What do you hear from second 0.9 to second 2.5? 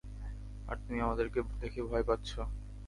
আমাদেরকে দেখে ভয় পাচ্ছো?